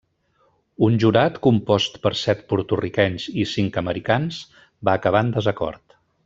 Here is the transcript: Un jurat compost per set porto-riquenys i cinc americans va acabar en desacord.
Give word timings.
Un 0.85 0.93
jurat 1.03 1.35
compost 1.47 1.99
per 2.07 2.11
set 2.21 2.41
porto-riquenys 2.53 3.27
i 3.45 3.47
cinc 3.53 3.79
americans 3.83 4.41
va 4.89 4.97
acabar 5.03 5.23
en 5.29 5.31
desacord. 5.37 5.97